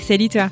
[0.00, 0.48] Salut toi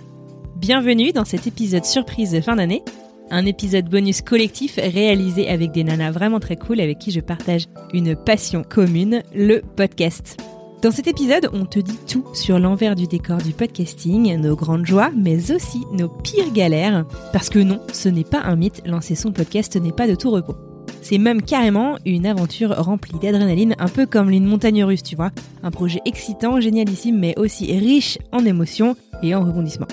[0.57, 2.83] Bienvenue dans cet épisode surprise de fin d'année,
[3.31, 7.67] un épisode bonus collectif réalisé avec des nanas vraiment très cool avec qui je partage
[7.95, 10.37] une passion commune, le podcast.
[10.83, 14.87] Dans cet épisode, on te dit tout sur l'envers du décor du podcasting, nos grandes
[14.87, 17.07] joies, mais aussi nos pires galères.
[17.33, 20.31] Parce que non, ce n'est pas un mythe, lancer son podcast n'est pas de tout
[20.31, 20.57] repos.
[21.03, 25.31] C'est même carrément une aventure remplie d'adrénaline, un peu comme une montagne russe, tu vois.
[25.63, 29.89] Un projet excitant, génialissime, mais aussi riche en émotions et en rebondissements.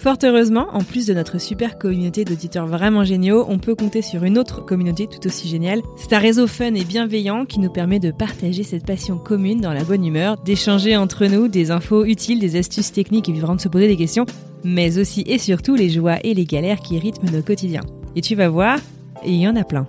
[0.00, 4.24] Fort heureusement, en plus de notre super communauté d'auditeurs vraiment géniaux, on peut compter sur
[4.24, 5.82] une autre communauté tout aussi géniale.
[5.98, 9.74] C'est un réseau fun et bienveillant qui nous permet de partager cette passion commune dans
[9.74, 13.60] la bonne humeur, d'échanger entre nous des infos utiles, des astuces techniques et vraiment de
[13.60, 14.24] se poser des questions,
[14.64, 17.84] mais aussi et surtout les joies et les galères qui rythment nos quotidiens.
[18.16, 18.78] Et tu vas voir,
[19.26, 19.86] il y en a plein.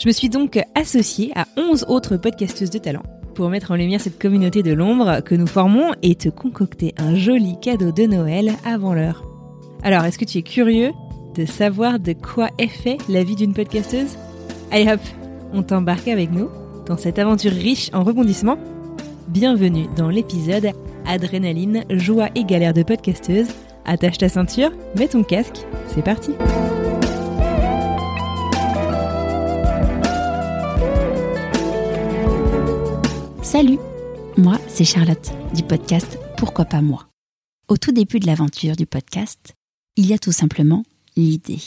[0.00, 3.02] Je me suis donc associée à 11 autres podcasteuses de talent
[3.34, 7.14] pour mettre en lumière cette communauté de l'ombre que nous formons et te concocter un
[7.14, 9.22] joli cadeau de Noël avant l'heure.
[9.82, 10.92] Alors, est-ce que tu es curieux
[11.36, 14.16] de savoir de quoi est fait la vie d'une podcasteuse?
[14.70, 15.00] Allez hop,
[15.52, 16.48] on t'embarque avec nous
[16.86, 18.58] dans cette aventure riche en rebondissements.
[19.28, 20.70] Bienvenue dans l'épisode
[21.06, 23.48] Adrénaline, joie et galère de podcasteuse.
[23.84, 26.32] Attache ta ceinture, mets ton casque, c'est parti.
[33.60, 33.78] Salut,
[34.38, 37.10] moi c'est Charlotte du podcast Pourquoi pas moi.
[37.68, 39.52] Au tout début de l'aventure du podcast,
[39.96, 40.82] il y a tout simplement
[41.14, 41.60] l'idée.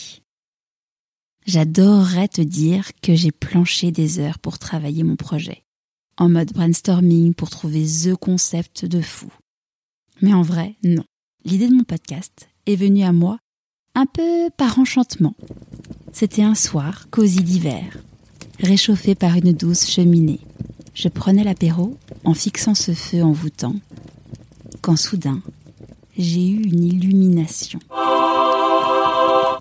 [1.45, 5.65] J'adorerais te dire que j'ai planché des heures pour travailler mon projet,
[6.17, 9.31] en mode brainstorming pour trouver the concept de fou.
[10.19, 11.03] Mais en vrai, non.
[11.45, 13.37] L'idée de mon podcast est venue à moi
[13.93, 15.35] un peu par enchantement.
[16.11, 17.99] C'était un soir cosy d'hiver,
[18.59, 20.39] réchauffé par une douce cheminée
[20.93, 23.75] je prenais l'apéro en fixant ce feu envoûtant,
[24.81, 25.41] quand soudain,
[26.17, 27.79] j'ai eu une illumination.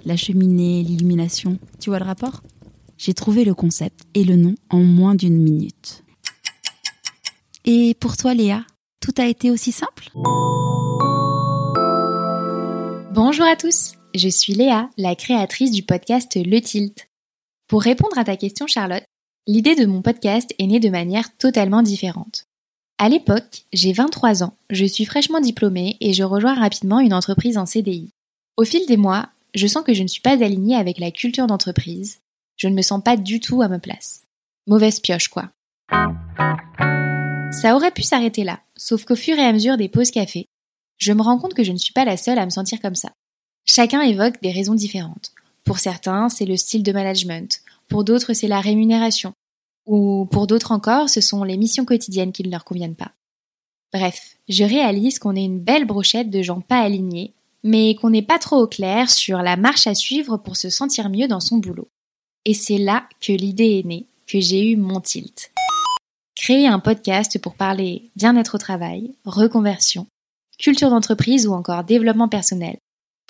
[0.04, 2.42] La cheminée, l'illumination, tu vois le rapport?
[2.98, 6.04] J'ai trouvé le concept et le nom en moins d'une minute.
[7.64, 8.64] Et pour toi, Léa,
[9.00, 10.10] tout a été aussi simple?
[13.14, 17.08] Bonjour à tous, je suis Léa, la créatrice du podcast Le Tilt.
[17.68, 19.04] Pour répondre à ta question, Charlotte,
[19.48, 22.46] L'idée de mon podcast est née de manière totalement différente.
[22.98, 27.58] À l'époque, j'ai 23 ans, je suis fraîchement diplômée et je rejoins rapidement une entreprise
[27.58, 28.12] en CDI.
[28.56, 31.48] Au fil des mois, je sens que je ne suis pas alignée avec la culture
[31.48, 32.20] d'entreprise.
[32.56, 34.22] Je ne me sens pas du tout à ma place.
[34.68, 35.50] Mauvaise pioche, quoi.
[37.50, 40.46] Ça aurait pu s'arrêter là, sauf qu'au fur et à mesure des pauses café,
[40.98, 42.94] je me rends compte que je ne suis pas la seule à me sentir comme
[42.94, 43.10] ça.
[43.64, 45.32] Chacun évoque des raisons différentes.
[45.64, 47.60] Pour certains, c'est le style de management,
[47.92, 49.34] pour d'autres c'est la rémunération,
[49.84, 53.12] ou pour d'autres encore ce sont les missions quotidiennes qui ne leur conviennent pas.
[53.92, 58.22] Bref, je réalise qu'on est une belle brochette de gens pas alignés, mais qu'on n'est
[58.22, 61.58] pas trop au clair sur la marche à suivre pour se sentir mieux dans son
[61.58, 61.88] boulot.
[62.46, 65.52] Et c'est là que l'idée est née, que j'ai eu mon tilt.
[66.34, 70.06] Créer un podcast pour parler bien-être au travail, reconversion,
[70.58, 72.78] culture d'entreprise ou encore développement personnel,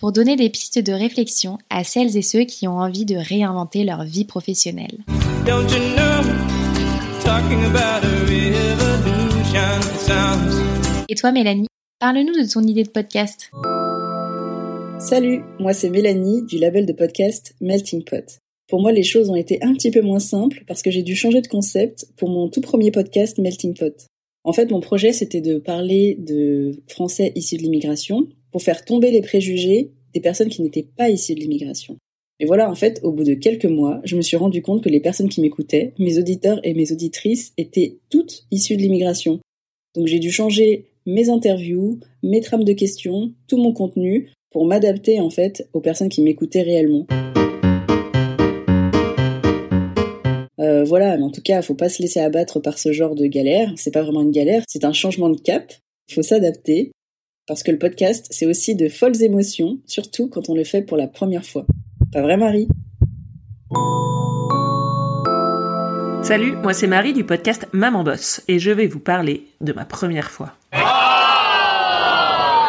[0.03, 3.85] pour donner des pistes de réflexion à celles et ceux qui ont envie de réinventer
[3.85, 4.99] leur vie professionnelle.
[11.09, 11.69] Et toi Mélanie,
[12.01, 13.53] parle-nous de ton idée de podcast.
[14.99, 18.41] Salut, moi c'est Mélanie du label de podcast Melting Pot.
[18.69, 21.15] Pour moi, les choses ont été un petit peu moins simples parce que j'ai dû
[21.15, 24.07] changer de concept pour mon tout premier podcast Melting Pot.
[24.43, 29.11] En fait, mon projet, c'était de parler de Français issus de l'immigration pour faire tomber
[29.11, 31.97] les préjugés des personnes qui n'étaient pas issues de l'immigration.
[32.39, 34.89] Et voilà, en fait, au bout de quelques mois, je me suis rendu compte que
[34.89, 39.41] les personnes qui m'écoutaient, mes auditeurs et mes auditrices, étaient toutes issues de l'immigration.
[39.95, 45.21] Donc j'ai dû changer mes interviews, mes trames de questions, tout mon contenu pour m'adapter
[45.21, 47.07] en fait aux personnes qui m'écoutaient réellement.
[50.59, 53.27] Euh, voilà, mais en tout cas, faut pas se laisser abattre par ce genre de
[53.27, 53.73] galère.
[53.77, 55.73] C'est pas vraiment une galère, c'est un changement de cap.
[56.09, 56.93] Il faut s'adapter.
[57.49, 60.97] Parce que le podcast, c'est aussi de folles émotions, surtout quand on le fait pour
[60.97, 61.67] la première fois.
[62.13, 62.69] Pas vrai, Marie?
[66.23, 69.85] Salut, moi c'est Marie du podcast Maman Boss et je vais vous parler de ma
[69.85, 70.55] première fois.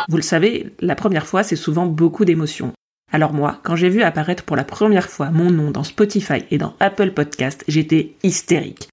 [0.09, 2.73] Vous le savez, la première fois c'est souvent beaucoup d'émotions.
[3.11, 6.57] Alors moi, quand j'ai vu apparaître pour la première fois mon nom dans Spotify et
[6.57, 8.89] dans Apple Podcast, j'étais hystérique.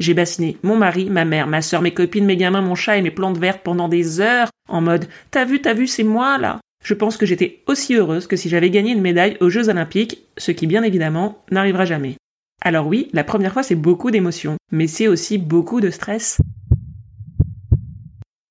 [0.00, 3.02] J'ai bassiné mon mari, ma mère, ma soeur, mes copines, mes gamins, mon chat et
[3.02, 6.60] mes plantes vertes pendant des heures en mode T'as vu, t'as vu, c'est moi là
[6.84, 10.24] Je pense que j'étais aussi heureuse que si j'avais gagné une médaille aux Jeux Olympiques,
[10.36, 12.16] ce qui bien évidemment n'arrivera jamais.
[12.60, 16.40] Alors oui, la première fois c'est beaucoup d'émotions, mais c'est aussi beaucoup de stress.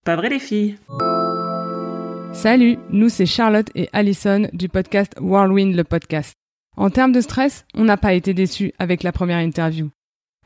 [0.06, 0.78] Pas vrai les filles?
[2.32, 6.36] Salut, nous c'est Charlotte et Allison du podcast Whirlwind le podcast.
[6.78, 9.90] En termes de stress, on n'a pas été déçus avec la première interview.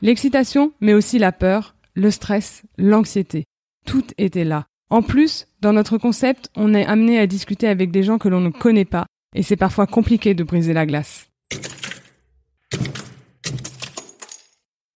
[0.00, 3.46] L'excitation, mais aussi la peur, le stress, l'anxiété,
[3.84, 4.66] tout était là.
[4.90, 8.40] En plus, dans notre concept, on est amené à discuter avec des gens que l'on
[8.40, 11.26] ne connaît pas, et c'est parfois compliqué de briser la glace.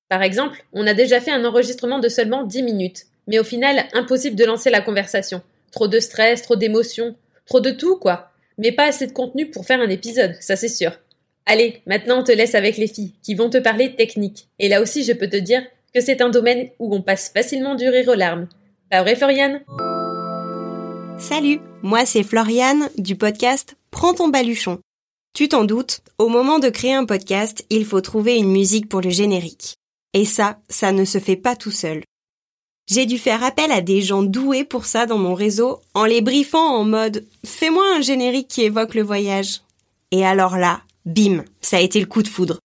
[0.09, 3.89] Par exemple, on a déjà fait un enregistrement de seulement 10 minutes, mais au final,
[3.95, 5.43] impossible de lancer la conversation.
[5.73, 7.17] Trop de stress, trop d'émotions,
[7.47, 8.31] trop de tout, quoi.
[8.57, 10.93] Mais pas assez de contenu pour faire un épisode, ça c'est sûr.
[11.47, 14.49] Allez, maintenant on te laisse avec les filles, qui vont te parler technique.
[14.59, 15.63] Et là aussi, je peux te dire
[15.95, 18.49] que c'est un domaine où on passe facilement du rire aux larmes.
[18.91, 19.61] Pas vrai, Floriane?
[21.19, 24.79] Salut, moi c'est Floriane du podcast Prends ton baluchon.
[25.35, 29.01] Tu t'en doutes, au moment de créer un podcast, il faut trouver une musique pour
[29.01, 29.77] le générique.
[30.15, 32.03] Et ça, ça ne se fait pas tout seul.
[32.89, 36.21] J'ai dû faire appel à des gens doués pour ça dans mon réseau en les
[36.21, 39.61] briefant en mode fais-moi un générique qui évoque le voyage.
[40.11, 42.59] Et alors là, bim, ça a été le coup de foudre.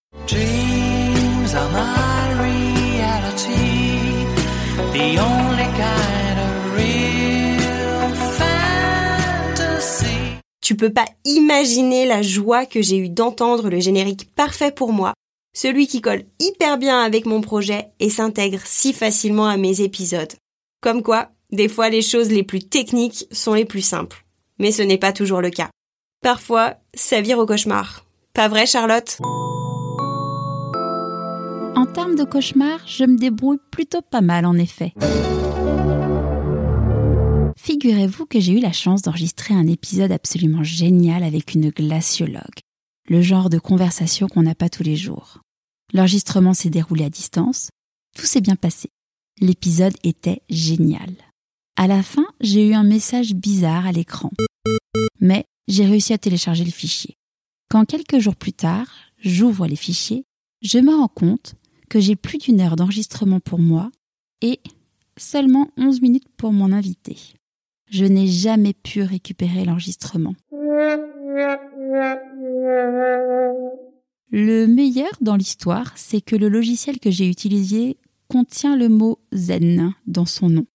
[10.62, 15.14] Tu peux pas imaginer la joie que j'ai eue d'entendre le générique parfait pour moi
[15.58, 20.34] celui qui colle hyper bien avec mon projet et s'intègre si facilement à mes épisodes.
[20.82, 24.24] Comme quoi, des fois les choses les plus techniques sont les plus simples.
[24.60, 25.72] Mais ce n'est pas toujours le cas.
[26.22, 28.07] Parfois, ça vire au cauchemar.
[28.38, 29.18] Pas vrai, Charlotte?
[31.76, 34.94] En termes de cauchemar, je me débrouille plutôt pas mal en effet.
[37.58, 42.60] Figurez-vous que j'ai eu la chance d'enregistrer un épisode absolument génial avec une glaciologue.
[43.10, 45.40] Le genre de conversation qu'on n'a pas tous les jours.
[45.92, 47.72] L'enregistrement s'est déroulé à distance.
[48.16, 48.90] Tout s'est bien passé.
[49.42, 51.10] L'épisode était génial.
[51.76, 54.30] À la fin, j'ai eu un message bizarre à l'écran.
[55.20, 57.17] Mais j'ai réussi à télécharger le fichier.
[57.70, 58.88] Quand quelques jours plus tard,
[59.18, 60.24] j'ouvre les fichiers,
[60.62, 61.56] je me rends compte
[61.90, 63.92] que j'ai plus d'une heure d'enregistrement pour moi
[64.42, 64.62] et
[65.18, 67.18] seulement 11 minutes pour mon invité.
[67.90, 70.36] Je n'ai jamais pu récupérer l'enregistrement.
[74.32, 77.98] Le meilleur dans l'histoire, c'est que le logiciel que j'ai utilisé
[78.30, 80.66] contient le mot zen dans son nom.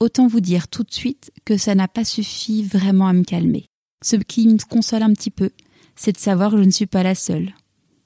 [0.00, 3.66] Autant vous dire tout de suite que ça n'a pas suffi vraiment à me calmer.
[4.02, 5.50] Ce qui me console un petit peu,
[6.02, 7.52] c'est de savoir que je ne suis pas la seule.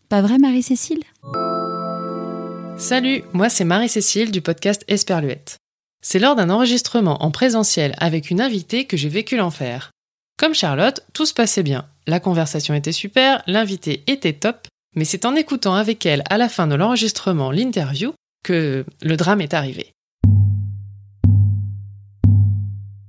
[0.08, 1.04] Pas vrai Marie-Cécile?
[2.76, 5.58] Salut, moi c'est Marie-Cécile du podcast Esperluette.
[6.02, 9.92] C'est lors d'un enregistrement en présentiel avec une invitée que j'ai vécu l'enfer.
[10.36, 11.86] Comme Charlotte, tout se passait bien.
[12.08, 16.48] La conversation était super, l'invité était top, mais c'est en écoutant avec elle à la
[16.48, 19.92] fin de l'enregistrement l'interview que le drame est arrivé.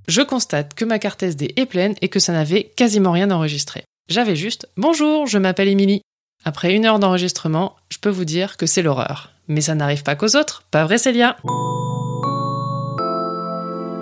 [0.07, 3.83] Je constate que ma carte SD est pleine et que ça n'avait quasiment rien enregistré.
[4.07, 6.01] J'avais juste Bonjour, je m'appelle Émilie.
[6.43, 9.31] Après une heure d'enregistrement, je peux vous dire que c'est l'horreur.
[9.47, 11.37] Mais ça n'arrive pas qu'aux autres, pas vrai Célia?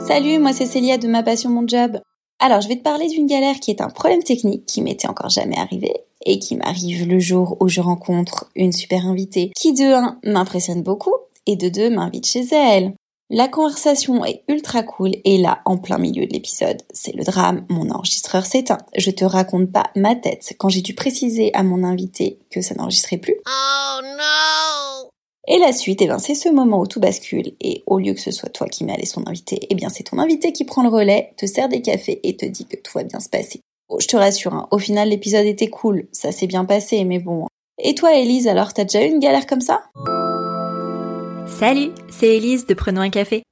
[0.05, 2.01] Salut, moi c'est Célia de Ma Passion Mon Job.
[2.39, 5.29] Alors je vais te parler d'une galère qui est un problème technique qui m'était encore
[5.29, 5.93] jamais arrivé
[6.25, 10.83] et qui m'arrive le jour où je rencontre une super invitée qui de un m'impressionne
[10.83, 11.15] beaucoup
[11.47, 12.93] et de deux m'invite chez elle.
[13.35, 17.65] La conversation est ultra cool et là, en plein milieu de l'épisode, c'est le drame,
[17.67, 18.77] mon enregistreur s'éteint.
[18.95, 22.75] Je te raconte pas ma tête quand j'ai dû préciser à mon invité que ça
[22.75, 23.33] n'enregistrait plus.
[23.47, 25.09] Oh non
[25.47, 28.21] Et la suite, eh bien, c'est ce moment où tout bascule et au lieu que
[28.21, 30.89] ce soit toi qui m'allais son invité, eh bien, c'est ton invité qui prend le
[30.89, 33.61] relais, te sert des cafés et te dit que tout va bien se passer
[33.99, 37.45] je te rassure, hein, au final l'épisode était cool, ça s'est bien passé, mais bon.
[37.77, 39.83] Et toi Elise, alors t'as déjà eu une galère comme ça?
[41.59, 43.43] Salut, c'est Elise de Prenons un café.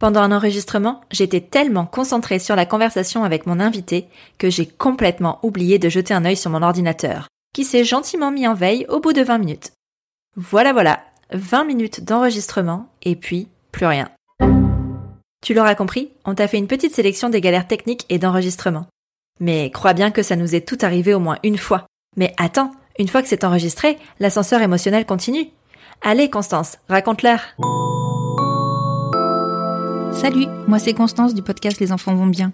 [0.00, 5.38] Pendant un enregistrement, j'étais tellement concentrée sur la conversation avec mon invité que j'ai complètement
[5.44, 8.98] oublié de jeter un œil sur mon ordinateur, qui s'est gentiment mis en veille au
[8.98, 9.72] bout de 20 minutes.
[10.36, 11.00] Voilà voilà,
[11.32, 14.10] 20 minutes d'enregistrement et puis plus rien.
[15.42, 18.86] Tu l'auras compris, on t'a fait une petite sélection des galères techniques et d'enregistrement.
[19.38, 21.86] Mais crois bien que ça nous est tout arrivé au moins une fois.
[22.16, 25.46] Mais attends, Une fois que c'est enregistré, l'ascenseur émotionnel continue.
[26.02, 27.40] Allez Constance, raconte-leur.
[30.12, 32.52] Salut, moi c'est Constance du podcast Les enfants vont bien.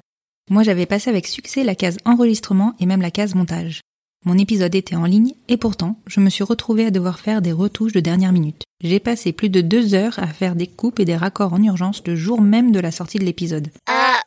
[0.51, 3.81] Moi j'avais passé avec succès la case enregistrement et même la case montage.
[4.27, 7.53] Mon épisode était en ligne et pourtant je me suis retrouvée à devoir faire des
[7.53, 8.65] retouches de dernière minute.
[8.83, 12.03] J'ai passé plus de deux heures à faire des coupes et des raccords en urgence
[12.07, 13.69] le jour même de la sortie de l'épisode.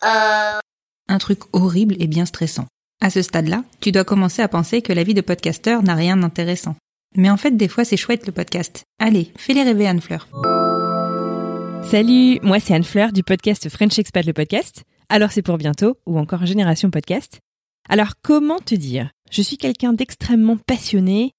[0.01, 2.65] Un truc horrible et bien stressant.
[2.99, 6.17] À ce stade-là, tu dois commencer à penser que la vie de podcasteur n'a rien
[6.17, 6.75] d'intéressant.
[7.15, 8.83] Mais en fait, des fois, c'est chouette le podcast.
[8.99, 10.27] Allez, fais-les rêver, Anne-Fleur.
[11.83, 14.83] Salut, moi c'est Anne Fleur du podcast French Expat le podcast.
[15.07, 17.39] Alors c'est pour bientôt ou encore Génération Podcast.
[17.87, 19.11] Alors comment te dire?
[19.31, 21.31] Je suis quelqu'un d'extrêmement passionné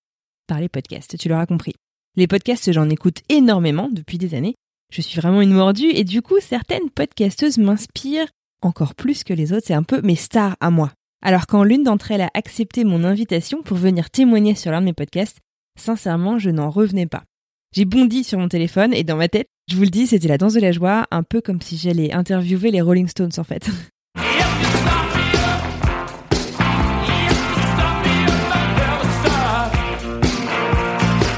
[0.46, 1.74] par les podcasts, tu l'auras compris.
[2.16, 4.54] Les podcasts, j'en écoute énormément depuis des années.
[4.90, 8.28] Je suis vraiment une mordue et du coup, certaines podcasteuses m'inspirent
[8.62, 9.66] encore plus que les autres.
[9.66, 10.92] C'est un peu mes stars à moi.
[11.20, 14.86] Alors quand l'une d'entre elles a accepté mon invitation pour venir témoigner sur l'un de
[14.86, 15.38] mes podcasts,
[15.78, 17.24] sincèrement, je n'en revenais pas.
[17.74, 20.38] J'ai bondi sur mon téléphone et dans ma tête, je vous le dis, c'était la
[20.38, 23.68] danse de la joie, un peu comme si j'allais interviewer les Rolling Stones en fait.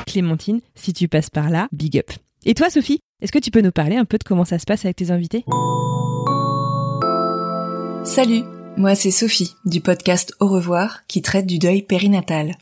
[0.06, 2.10] Clémentine, si tu passes par là, big up.
[2.44, 4.66] Et toi Sophie, est-ce que tu peux nous parler un peu de comment ça se
[4.66, 5.44] passe avec tes invités?
[8.04, 8.42] Salut,
[8.76, 12.56] moi c'est Sophie du podcast Au revoir qui traite du deuil périnatal.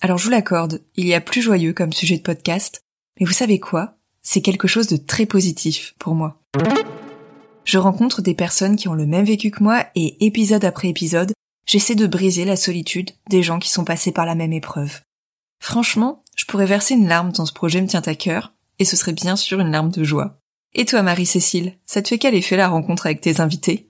[0.00, 2.82] Alors je vous l'accorde, il y a plus joyeux comme sujet de podcast,
[3.18, 3.96] mais vous savez quoi?
[4.22, 6.40] C'est quelque chose de très positif pour moi.
[7.64, 11.32] Je rencontre des personnes qui ont le même vécu que moi et épisode après épisode,
[11.66, 15.00] j'essaie de briser la solitude des gens qui sont passés par la même épreuve.
[15.60, 18.96] Franchement, je pourrais verser une larme tant ce projet me tient à cœur, et ce
[18.96, 20.38] serait bien sûr une larme de joie.
[20.74, 23.86] Et toi Marie-Cécile, ça te fait quel effet la rencontre avec tes invités?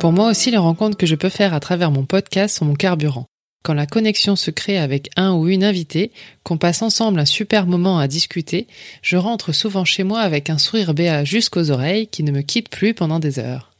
[0.00, 2.74] Pour moi aussi, les rencontres que je peux faire à travers mon podcast sont mon
[2.74, 3.26] carburant.
[3.62, 6.10] Quand la connexion se crée avec un ou une invitée,
[6.42, 8.66] qu'on passe ensemble un super moment à discuter,
[9.02, 12.70] je rentre souvent chez moi avec un sourire béat jusqu'aux oreilles qui ne me quitte
[12.70, 13.72] plus pendant des heures.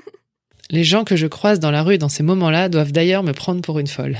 [0.70, 3.60] Les gens que je croise dans la rue dans ces moments-là doivent d'ailleurs me prendre
[3.60, 4.16] pour une folle.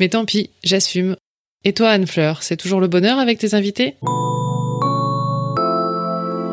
[0.00, 1.14] Mais tant pis, j'assume.
[1.62, 3.94] Et toi, Anne-Fleur, c'est toujours le bonheur avec tes invités?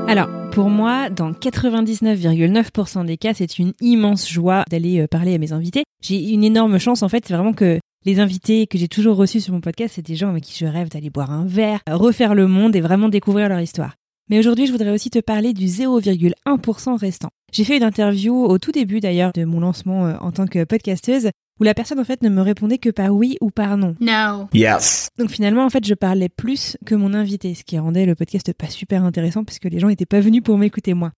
[0.07, 5.37] Alors, pour moi, dans 99,9% des cas, c'est une immense joie d'aller euh, parler à
[5.37, 5.83] mes invités.
[6.01, 9.39] J'ai une énorme chance, en fait, c'est vraiment que les invités que j'ai toujours reçus
[9.39, 12.33] sur mon podcast, c'est des gens avec qui je rêve d'aller boire un verre, refaire
[12.33, 13.93] le monde et vraiment découvrir leur histoire.
[14.29, 17.29] Mais aujourd'hui, je voudrais aussi te parler du 0,1% restant.
[17.53, 20.65] J'ai fait une interview au tout début d'ailleurs de mon lancement euh, en tant que
[20.65, 21.29] podcasteuse
[21.59, 23.95] où la personne en fait ne me répondait que par oui ou par non.
[23.99, 24.47] No.
[24.53, 25.09] Yes.
[25.17, 28.51] Donc finalement en fait je parlais plus que mon invité, ce qui rendait le podcast
[28.53, 31.11] pas super intéressant puisque les gens n'étaient pas venus pour m'écouter moi.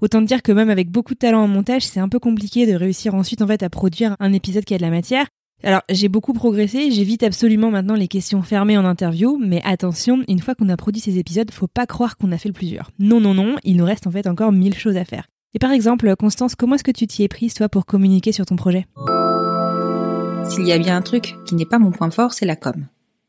[0.00, 2.66] Autant te dire que même avec beaucoup de talent en montage, c'est un peu compliqué
[2.66, 5.26] de réussir ensuite en fait à produire un épisode qui a de la matière.
[5.64, 10.40] Alors j'ai beaucoup progressé, j'évite absolument maintenant les questions fermées en interview, mais attention, une
[10.40, 12.90] fois qu'on a produit ces épisodes, faut pas croire qu'on a fait le plusieurs.
[12.98, 15.26] Non, non, non, il nous reste en fait encore mille choses à faire.
[15.54, 18.44] Et par exemple, Constance, comment est-ce que tu t'y es prise toi pour communiquer sur
[18.44, 18.84] ton projet?
[20.50, 22.86] S'il y a bien un truc qui n'est pas mon point fort, c'est la com.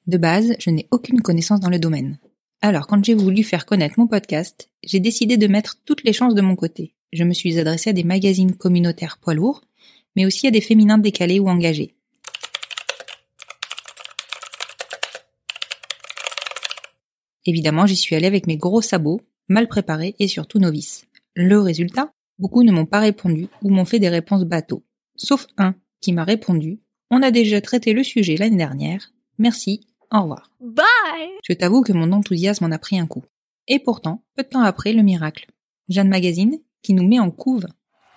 [0.08, 2.20] De base, je n'ai aucune connaissance dans le domaine.
[2.62, 6.36] Alors, quand j'ai voulu faire connaître mon podcast, j'ai décidé de mettre toutes les chances
[6.36, 6.96] de mon côté.
[7.14, 9.62] Je me suis adressée à des magazines communautaires poids lourds,
[10.18, 11.96] mais aussi à des féminins décalés ou engagés.
[17.46, 21.06] Évidemment, j'y suis allée avec mes gros sabots, mal préparés et surtout novices.
[21.36, 22.12] Le résultat?
[22.40, 24.84] Beaucoup ne m'ont pas répondu ou m'ont fait des réponses bateaux.
[25.16, 29.12] Sauf un qui m'a répondu On a déjà traité le sujet l'année dernière.
[29.38, 30.52] Merci, au revoir.
[30.60, 30.86] Bye
[31.48, 33.24] Je t'avoue que mon enthousiasme en a pris un coup.
[33.68, 35.48] Et pourtant, peu de temps après, le miracle.
[35.88, 37.68] Jeanne Magazine, qui nous met en couve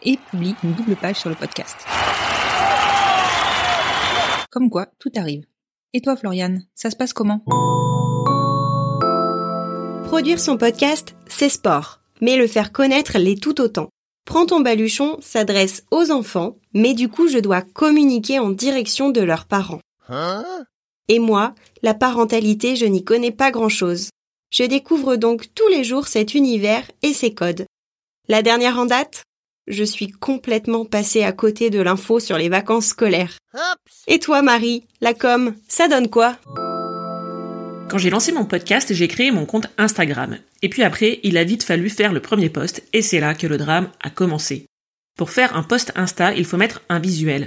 [0.03, 1.77] et publie une double page sur le podcast.
[4.51, 5.47] Comme quoi, tout arrive.
[5.93, 7.43] Et toi, Floriane, ça se passe comment?
[10.09, 13.91] Produire son podcast, c'est sport, mais le faire connaître l'est tout autant.
[14.25, 19.21] Prends ton baluchon s'adresse aux enfants, mais du coup je dois communiquer en direction de
[19.21, 19.81] leurs parents.
[21.09, 24.09] Et moi, la parentalité, je n'y connais pas grand-chose.
[24.51, 27.67] Je découvre donc tous les jours cet univers et ses codes.
[28.29, 29.25] La dernière en date?
[29.67, 33.37] Je suis complètement passée à côté de l'info sur les vacances scolaires.
[34.07, 36.39] Et toi, Marie, la com, ça donne quoi?
[37.89, 40.37] Quand j'ai lancé mon podcast, j'ai créé mon compte Instagram.
[40.61, 43.47] Et puis après, il a vite fallu faire le premier post, et c'est là que
[43.47, 44.67] le drame a commencé.
[45.17, 47.47] Pour faire un post Insta, il faut mettre un visuel.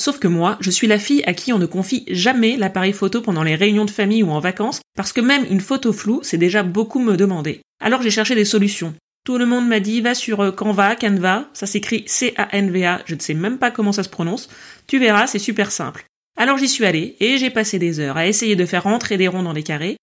[0.00, 3.20] Sauf que moi, je suis la fille à qui on ne confie jamais l'appareil photo
[3.20, 6.38] pendant les réunions de famille ou en vacances, parce que même une photo floue, c'est
[6.38, 7.60] déjà beaucoup me demander.
[7.78, 8.94] Alors j'ai cherché des solutions.
[9.24, 13.20] Tout le monde m'a dit va sur euh, Canva, Canva, ça s'écrit C-A-N-V-A, je ne
[13.20, 14.48] sais même pas comment ça se prononce.
[14.86, 16.06] Tu verras, c'est super simple.
[16.36, 19.28] Alors j'y suis allée et j'ai passé des heures à essayer de faire rentrer des
[19.28, 19.96] ronds dans les carrés.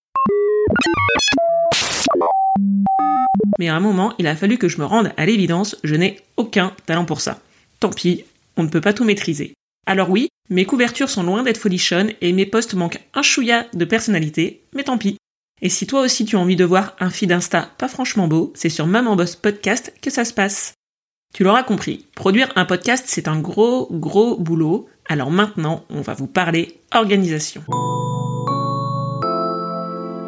[3.58, 6.20] Mais à un moment, il a fallu que je me rende à l'évidence, je n'ai
[6.38, 7.40] aucun talent pour ça.
[7.80, 8.24] Tant pis,
[8.58, 9.54] on ne peut pas tout maîtriser.
[9.86, 13.86] Alors oui, mes couvertures sont loin d'être folichonnes et mes posts manquent un chouïa de
[13.86, 15.18] personnalité, mais tant pis.
[15.62, 18.54] Et si toi aussi tu as envie de voir un feed Insta pas franchement beau,
[18.56, 20.74] c'est sur Maman Boss Podcast que ça se passe.
[21.34, 26.14] Tu l'auras compris, produire un podcast c'est un gros gros boulot, alors maintenant on va
[26.14, 27.62] vous parler organisation.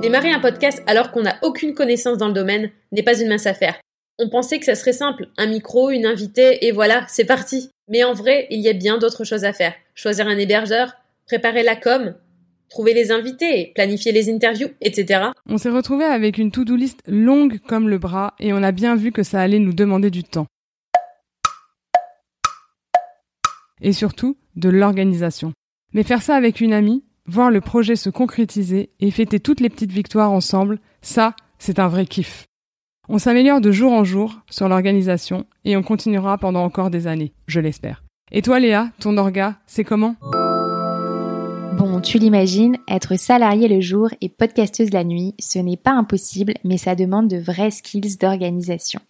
[0.02, 3.46] Démarrer un podcast alors qu'on n'a aucune connaissance dans le domaine n'est pas une mince
[3.46, 3.80] affaire.
[4.20, 7.70] On pensait que ça serait simple, un micro, une invitée, et voilà, c'est parti.
[7.88, 9.74] Mais en vrai, il y a bien d'autres choses à faire.
[9.96, 10.94] Choisir un hébergeur,
[11.26, 12.14] préparer la com,
[12.70, 15.32] trouver les invités, planifier les interviews, etc.
[15.48, 18.96] On s'est retrouvé avec une to-do list longue comme le bras et on a bien
[18.96, 20.48] vu que ça allait nous demander du temps.
[23.82, 25.54] Et surtout, de l'organisation.
[25.94, 29.70] Mais faire ça avec une amie, voir le projet se concrétiser et fêter toutes les
[29.70, 32.46] petites victoires ensemble, ça, c'est un vrai kiff.
[33.10, 37.34] On s'améliore de jour en jour sur l'organisation et on continuera pendant encore des années,
[37.48, 38.04] je l'espère.
[38.32, 40.16] Et toi Léa, ton orga, c'est comment?
[41.78, 46.54] Bon, tu l'imagines, être salarié le jour et podcasteuse la nuit, ce n'est pas impossible,
[46.64, 49.02] mais ça demande de vrais skills d'organisation.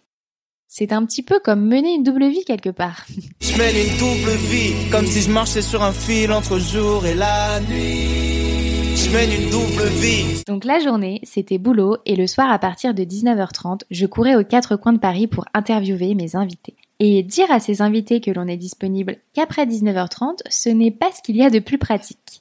[0.74, 3.04] C'est un petit peu comme mener une double vie quelque part.
[3.42, 7.14] Je mène une double vie, comme si je marchais sur un fil entre jour et
[7.14, 8.96] la nuit.
[8.96, 10.42] Je mène une double vie.
[10.46, 14.44] Donc la journée, c'était boulot et le soir à partir de 19h30, je courais aux
[14.44, 16.76] quatre coins de Paris pour interviewer mes invités.
[17.00, 21.20] Et dire à ces invités que l'on est disponible qu'après 19h30, ce n'est pas ce
[21.20, 22.40] qu'il y a de plus pratique.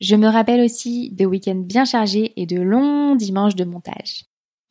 [0.00, 4.24] Je me rappelle aussi de week-ends bien chargés et de longs dimanches de montage.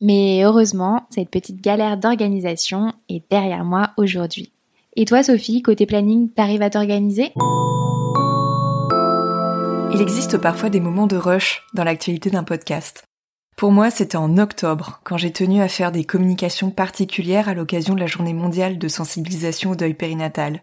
[0.04, 4.52] Mais heureusement, cette petite galère d'organisation est derrière moi aujourd'hui.
[4.96, 7.32] Et toi Sophie, côté planning, t'arrives à t'organiser?
[9.94, 13.04] Il existe parfois des moments de rush dans l'actualité d'un podcast.
[13.56, 17.94] Pour moi, c'était en octobre, quand j'ai tenu à faire des communications particulières à l'occasion
[17.94, 20.62] de la journée mondiale de sensibilisation au deuil périnatal.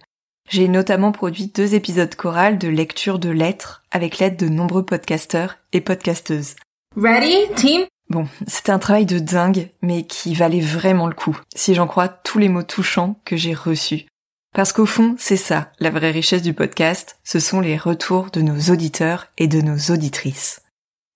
[0.49, 5.55] J'ai notamment produit deux épisodes chorales de lecture de lettres avec l'aide de nombreux podcasteurs
[5.71, 6.55] et podcasteuses.
[6.97, 7.85] Ready, team?
[8.09, 12.07] Bon, c'était un travail de dingue, mais qui valait vraiment le coup, si j'en crois
[12.07, 14.07] tous les mots touchants que j'ai reçus.
[14.55, 18.41] Parce qu'au fond, c'est ça, la vraie richesse du podcast, ce sont les retours de
[18.41, 20.63] nos auditeurs et de nos auditrices.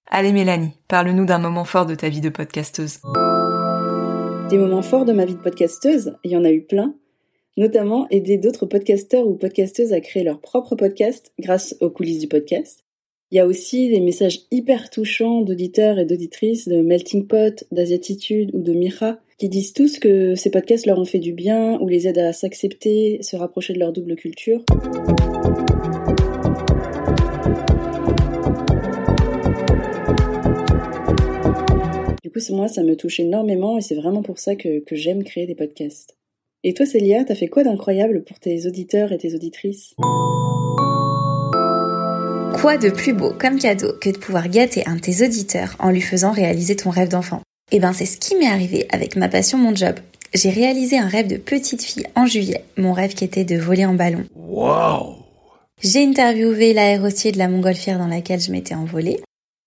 [0.06, 3.00] Allez Mélanie, parle-nous d'un moment fort de ta vie de podcasteuse.
[4.52, 6.94] Des moments forts de ma vie de podcasteuse, il y en a eu plein,
[7.58, 12.28] notamment aider d'autres podcasteurs ou podcasteuses à créer leur propre podcast grâce aux coulisses du
[12.28, 12.83] podcast.
[13.34, 18.52] Il y a aussi des messages hyper touchants d'auditeurs et d'auditrices de Melting Pot, d'Asiatitude
[18.54, 21.88] ou de Mira qui disent tous que ces podcasts leur ont fait du bien ou
[21.88, 24.64] les aident à s'accepter, se rapprocher de leur double culture.
[32.22, 35.24] Du coup, moi, ça me touche énormément et c'est vraiment pour ça que, que j'aime
[35.24, 36.16] créer des podcasts.
[36.64, 39.96] Et toi, Célia, t'as fait quoi d'incroyable pour tes auditeurs et tes auditrices?
[42.64, 45.90] Quoi de plus beau comme cadeau que de pouvoir gâter un de tes auditeurs en
[45.90, 47.42] lui faisant réaliser ton rêve d'enfant
[47.74, 49.96] Eh ben, c'est ce qui m'est arrivé avec ma passion, mon job.
[50.34, 53.86] J'ai réalisé un rêve de petite fille en juillet, mon rêve qui était de voler
[53.86, 54.24] en ballon.
[54.34, 55.18] Wow
[55.82, 59.20] J'ai interviewé l'aérostier de la montgolfière dans laquelle je m'étais envolée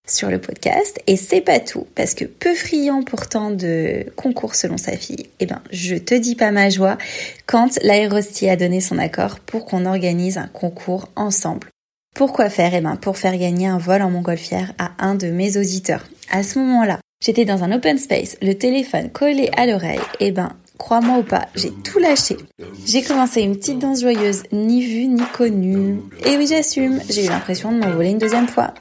[0.09, 4.79] sur le podcast et c'est pas tout parce que peu friand pourtant de concours selon
[4.79, 6.97] sa fille, eh ben je te dis pas ma joie
[7.45, 11.69] quand l'aérostier a donné son accord pour qu'on organise un concours ensemble.
[12.17, 12.73] Pourquoi faire?
[12.73, 16.03] Eh ben pour faire gagner un vol en montgolfière à un de mes auditeurs.
[16.31, 20.01] À ce moment-là, j'étais dans un open space, le téléphone collé à l'oreille.
[20.21, 22.39] Eh ben crois-moi ou pas, j'ai tout lâché.
[22.87, 26.01] J'ai commencé une petite danse joyeuse, ni vue ni connue.
[26.25, 28.73] Et oui, j'assume, j'ai eu l'impression de m'envoler une deuxième fois.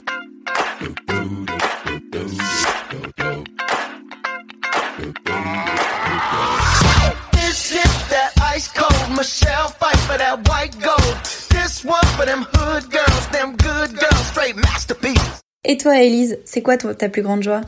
[15.86, 17.62] Toi, Elise, c'est quoi ta plus grande joie?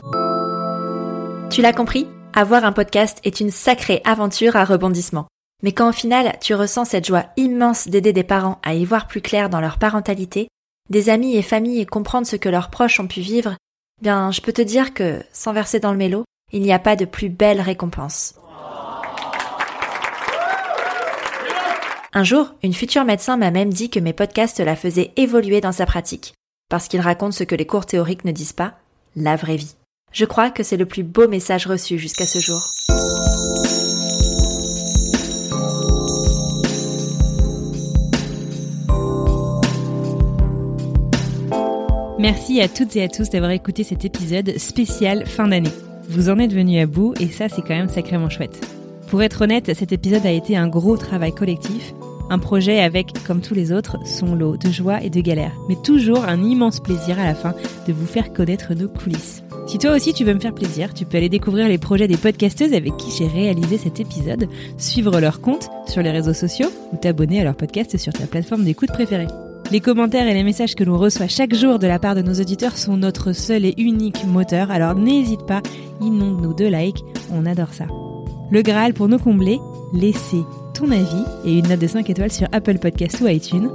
[1.50, 5.28] Tu l'as compris Avoir un podcast est une sacrée aventure à rebondissement.
[5.62, 9.06] Mais quand au final tu ressens cette joie immense d'aider des parents à y voir
[9.06, 10.48] plus clair dans leur parentalité,
[10.90, 13.54] des amis et familles et comprendre ce que leurs proches ont pu vivre,
[14.02, 16.96] bien je peux te dire que, sans verser dans le mélo, il n'y a pas
[16.96, 18.34] de plus belle récompense.
[22.12, 25.70] Un jour, une future médecin m'a même dit que mes podcasts la faisaient évoluer dans
[25.70, 26.34] sa pratique,
[26.68, 28.74] parce qu'ils racontent ce que les cours théoriques ne disent pas,
[29.16, 29.74] la vraie vie.
[30.12, 32.60] Je crois que c'est le plus beau message reçu jusqu'à ce jour.
[42.18, 45.70] Merci à toutes et à tous d'avoir écouté cet épisode spécial fin d'année.
[46.08, 48.66] Vous en êtes venus à bout et ça c'est quand même sacrément chouette.
[49.08, 51.94] Pour être honnête, cet épisode a été un gros travail collectif,
[52.30, 55.76] un projet avec, comme tous les autres, son lot de joie et de galère, mais
[55.76, 57.54] toujours un immense plaisir à la fin
[57.86, 59.42] de vous faire connaître nos coulisses.
[59.66, 62.16] Si toi aussi tu veux me faire plaisir, tu peux aller découvrir les projets des
[62.16, 66.96] podcasteuses avec qui j'ai réalisé cet épisode, suivre leur compte sur les réseaux sociaux ou
[66.96, 69.26] t'abonner à leur podcast sur ta plateforme d'écoute préférée.
[69.70, 72.40] Les commentaires et les messages que l'on reçoit chaque jour de la part de nos
[72.40, 75.60] auditeurs sont notre seul et unique moteur, alors n'hésite pas,
[76.00, 77.84] inonde-nous de likes, on adore ça.
[78.50, 79.58] Le Graal pour nous combler,
[79.92, 83.70] laissez ton avis et une note de 5 étoiles sur Apple Podcast ou iTunes.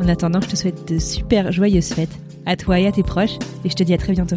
[0.00, 3.38] En attendant, je te souhaite de super joyeuses fêtes à toi et à tes proches
[3.64, 4.36] et je te dis à très bientôt.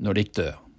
[0.00, 0.69] når de dør.